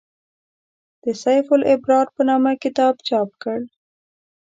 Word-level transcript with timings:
د 1.03 1.05
«سیف 1.23 1.45
الابرار» 1.55 2.07
په 2.15 2.21
نامه 2.29 2.53
کتاب 2.63 2.95
چاپ 3.07 3.29
کړ. 3.43 3.59